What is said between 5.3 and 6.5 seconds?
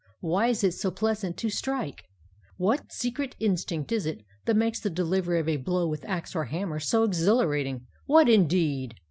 of a blow with axe or